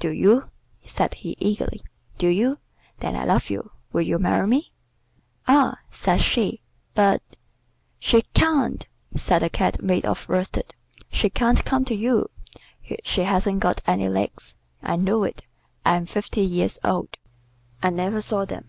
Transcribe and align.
"Do 0.00 0.10
you?" 0.10 0.50
said 0.84 1.14
he 1.14 1.36
eagerly. 1.38 1.80
"Do 2.18 2.26
you? 2.26 2.58
Then 2.98 3.14
I 3.14 3.24
love 3.24 3.48
you. 3.48 3.70
Will 3.92 4.02
you 4.02 4.18
marry 4.18 4.44
me?" 4.48 4.72
"Ah!" 5.46 5.76
said 5.88 6.20
she; 6.20 6.62
"but" 6.94 7.22
"She 8.00 8.22
can't!" 8.34 8.88
said 9.14 9.38
the 9.38 9.48
Cat 9.48 9.80
made 9.80 10.04
of 10.04 10.28
worsted. 10.28 10.74
"She 11.12 11.30
can't 11.30 11.64
come 11.64 11.84
to 11.84 11.94
you. 11.94 12.28
She 13.04 13.20
hasn't 13.20 13.60
got 13.60 13.80
any 13.86 14.08
legs. 14.08 14.56
I 14.82 14.96
know 14.96 15.22
it. 15.22 15.46
I'm 15.86 16.06
fifty 16.06 16.40
years 16.40 16.80
old. 16.82 17.16
I 17.80 17.90
never 17.90 18.20
saw 18.20 18.44
them." 18.44 18.64